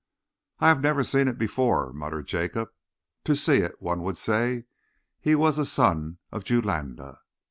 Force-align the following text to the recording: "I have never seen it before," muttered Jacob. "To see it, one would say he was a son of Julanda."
"I 0.57 0.67
have 0.69 0.81
never 0.81 1.03
seen 1.03 1.27
it 1.27 1.37
before," 1.37 1.93
muttered 1.93 2.25
Jacob. 2.25 2.69
"To 3.25 3.35
see 3.35 3.57
it, 3.57 3.79
one 3.79 4.01
would 4.01 4.17
say 4.17 4.65
he 5.19 5.35
was 5.35 5.59
a 5.59 5.65
son 5.67 6.17
of 6.31 6.43
Julanda." 6.43 7.19